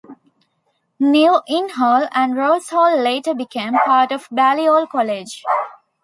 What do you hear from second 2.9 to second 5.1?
later became part of Balliol